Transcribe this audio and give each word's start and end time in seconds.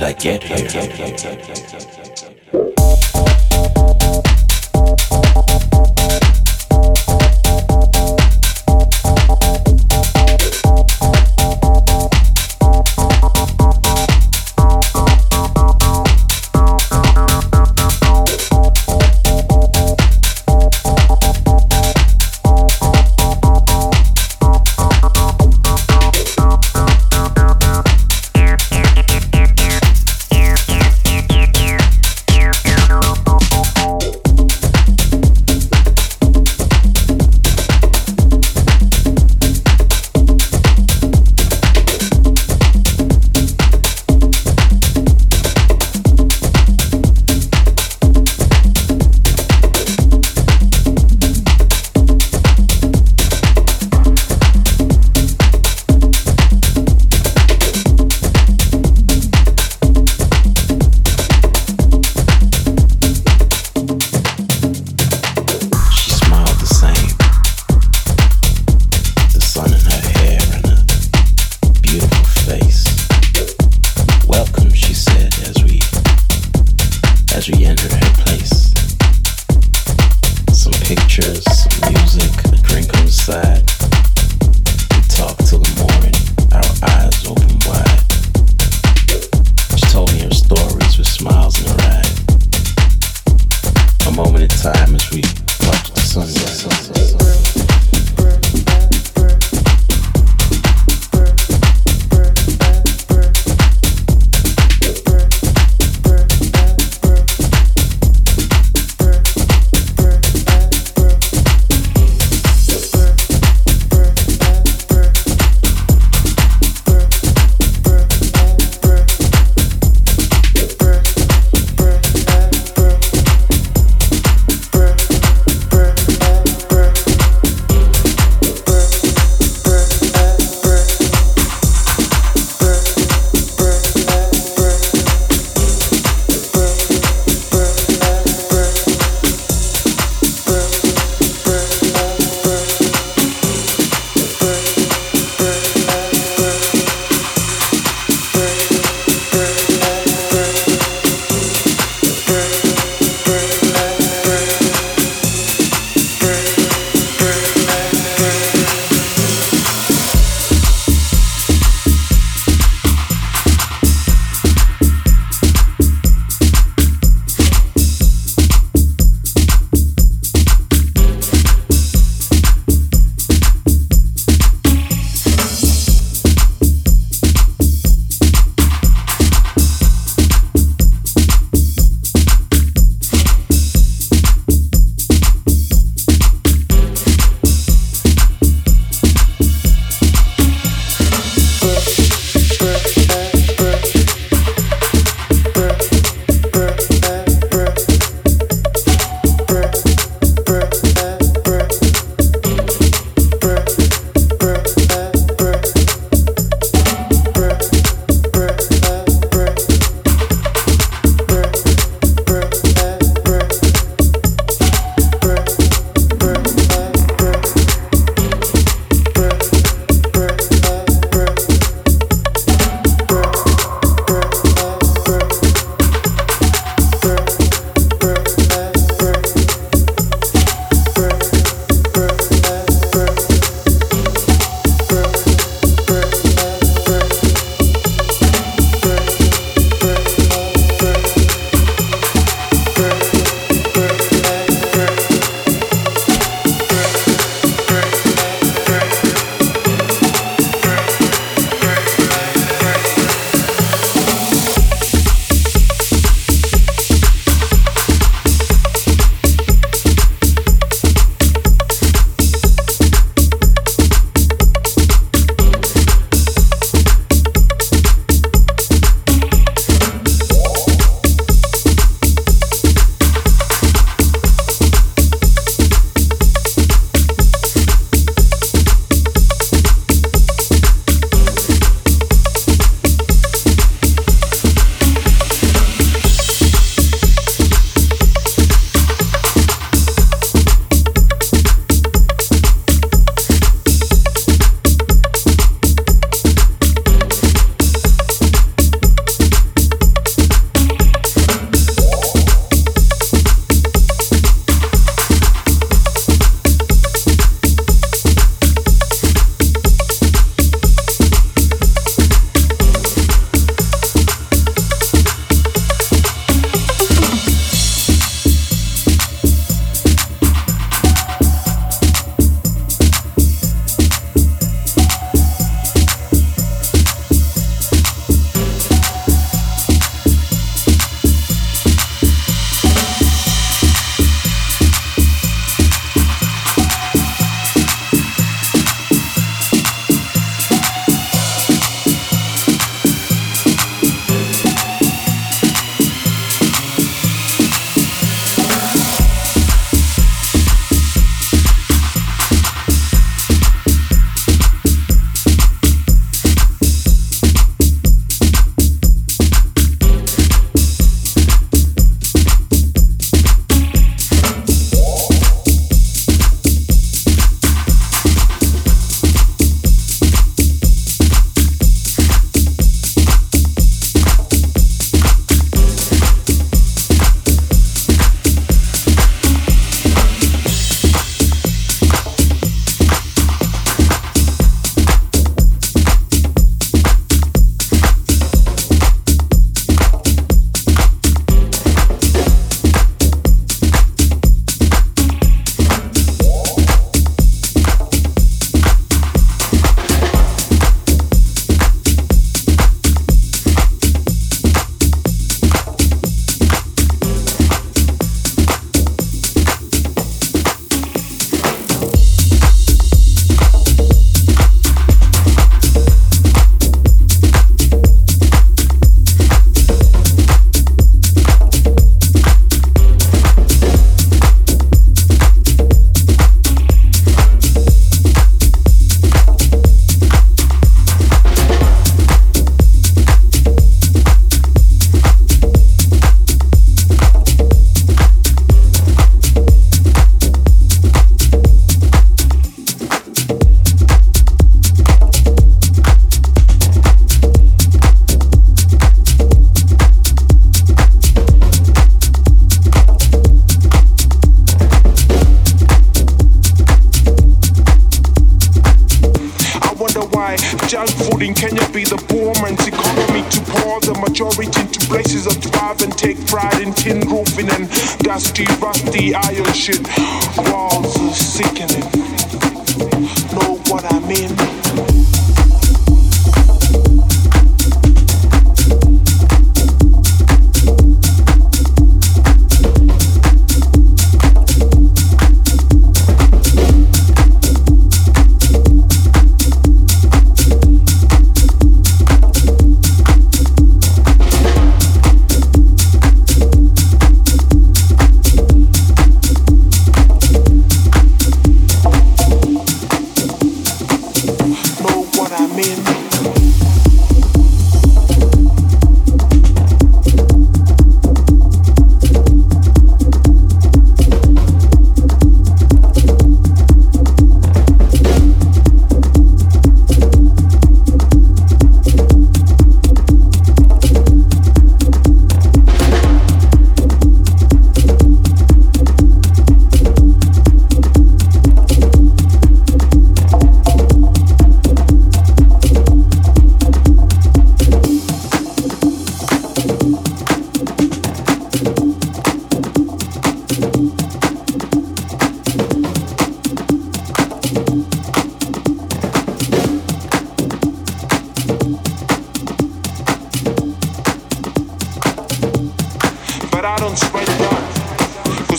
did 0.00 0.08
I 0.08 0.12
get 0.14 0.42
here? 0.42 1.60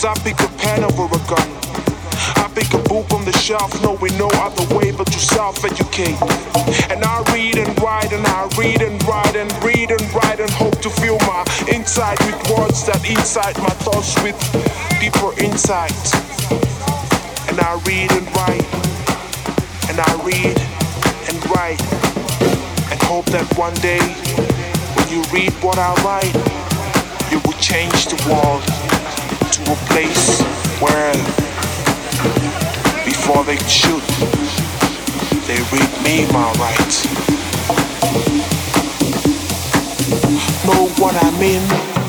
Cause 0.02 0.18
I 0.18 0.24
pick 0.24 0.39
a 0.39 0.47
pen 0.58 0.84
over 0.84 1.06
a 1.06 1.22
gun. 1.30 1.49
I 2.41 2.49
pick 2.56 2.74
a 2.74 2.82
book 2.89 3.14
on 3.14 3.24
the 3.24 3.32
shelf, 3.34 3.70
knowing 3.84 4.18
no 4.18 4.30
other 4.41 4.66
way 4.76 4.89
but 4.89 5.06
to 5.06 5.20
self 5.20 5.64
educate. 5.64 6.18
And 6.89 7.06
I 7.06 7.22
read 7.32 7.60
and 7.60 7.70
write, 7.80 8.12
and 8.12 8.26
I 8.26 8.49
read 8.58 8.82
and 8.82 8.97
write, 9.04 9.36
and 9.36 9.52
read 9.64 9.91
and 9.91 10.02
write, 10.12 10.39
and 10.39 10.49
hope 10.49 10.82
to 10.82 10.89
fill 10.89 11.20
my 11.30 11.45
inside 11.70 12.18
with 12.26 12.41
words 12.49 12.84
that 12.88 13.06
inside 13.06 13.56
my 13.62 13.70
thoughts 13.86 14.18
with 14.26 14.34
deeper 14.97 15.38
insight. 15.38 15.93
And 17.45 17.62
I 17.62 17.78
read 17.86 18.10
and 18.10 18.26
write, 18.41 18.66
and 19.86 20.02
I 20.02 20.12
read 20.26 20.58
and 21.30 21.38
write, 21.54 21.82
and 22.89 22.97
hope 23.06 23.26
that 23.38 23.45
one 23.56 23.76
day 23.86 24.02
when 24.97 25.08
you 25.14 25.22
read 25.30 25.54
what 25.62 25.78
I 25.78 25.93
write, 26.02 26.34
you 27.30 27.38
will 27.45 27.60
change 27.62 28.08
the 28.10 28.18
world 28.26 28.70
comfortable 29.72 29.76
place 29.88 30.41
where 30.82 31.13
before 33.05 33.43
they 33.43 33.57
shoot, 33.67 34.03
they 35.47 35.61
read 35.72 36.03
me 36.03 36.32
my 36.32 36.51
rights. 36.53 37.05
Know 40.65 40.88
what 40.97 41.15
I 41.15 41.32
mean? 41.39 42.01